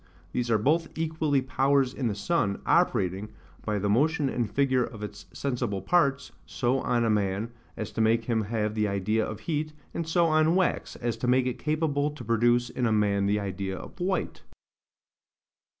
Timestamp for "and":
4.29-4.49, 9.93-10.07